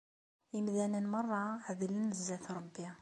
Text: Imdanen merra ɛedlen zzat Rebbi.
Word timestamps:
Imdanen 0.57 1.05
merra 1.13 1.43
ɛedlen 1.69 2.09
zzat 2.19 2.45
Rebbi. 2.55 2.87